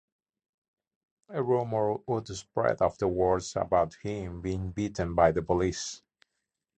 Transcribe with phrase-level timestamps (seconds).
[1.29, 6.01] A rumor would spread afterwards about him being beaten by the police.